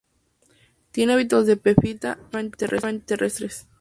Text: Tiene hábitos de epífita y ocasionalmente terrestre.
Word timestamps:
Tiene 0.91 1.13
hábitos 1.13 1.45
de 1.45 1.53
epífita 1.53 2.17
y 2.33 2.37
ocasionalmente 2.47 3.05
terrestre. 3.05 3.49